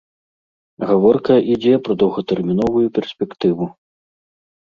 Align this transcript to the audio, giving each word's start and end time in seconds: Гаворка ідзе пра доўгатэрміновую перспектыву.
Гаворка 0.91 1.33
ідзе 1.55 1.73
пра 1.87 1.93
доўгатэрміновую 2.03 2.87
перспектыву. 2.95 3.65